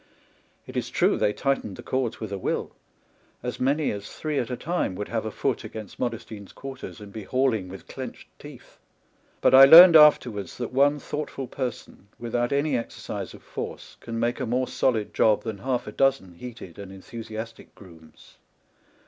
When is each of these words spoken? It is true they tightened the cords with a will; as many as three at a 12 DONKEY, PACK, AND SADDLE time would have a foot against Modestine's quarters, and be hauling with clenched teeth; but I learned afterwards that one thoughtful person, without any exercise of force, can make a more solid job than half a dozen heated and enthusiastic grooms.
It 0.65 0.75
is 0.75 0.89
true 0.89 1.15
they 1.15 1.31
tightened 1.31 1.75
the 1.77 1.83
cords 1.83 2.19
with 2.19 2.31
a 2.31 2.37
will; 2.39 2.71
as 3.43 3.59
many 3.59 3.91
as 3.91 4.09
three 4.09 4.39
at 4.39 4.49
a 4.49 4.57
12 4.57 4.59
DONKEY, 4.59 4.63
PACK, 4.63 4.65
AND 4.65 4.71
SADDLE 4.73 4.85
time 4.87 4.95
would 4.95 5.07
have 5.09 5.25
a 5.27 5.31
foot 5.31 5.63
against 5.63 5.99
Modestine's 5.99 6.51
quarters, 6.53 6.99
and 6.99 7.13
be 7.13 7.21
hauling 7.21 7.69
with 7.69 7.87
clenched 7.87 8.27
teeth; 8.39 8.79
but 9.41 9.53
I 9.53 9.65
learned 9.65 9.95
afterwards 9.95 10.57
that 10.57 10.73
one 10.73 10.97
thoughtful 10.97 11.45
person, 11.45 12.07
without 12.17 12.51
any 12.51 12.75
exercise 12.75 13.35
of 13.35 13.43
force, 13.43 13.97
can 13.99 14.19
make 14.19 14.39
a 14.39 14.47
more 14.47 14.67
solid 14.67 15.13
job 15.13 15.43
than 15.43 15.59
half 15.59 15.85
a 15.85 15.91
dozen 15.91 16.33
heated 16.33 16.79
and 16.79 16.91
enthusiastic 16.91 17.75
grooms. 17.75 18.37